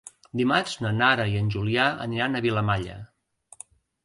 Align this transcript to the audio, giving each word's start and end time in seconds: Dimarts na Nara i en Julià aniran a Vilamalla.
Dimarts 0.39 0.71
na 0.85 0.93
Nara 1.01 1.27
i 1.33 1.37
en 1.41 1.51
Julià 1.57 1.85
aniran 2.07 2.35
a 2.35 2.43
Vilamalla. 2.47 2.97